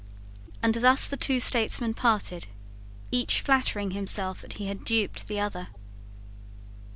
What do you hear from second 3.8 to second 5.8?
himself that he had duped the other.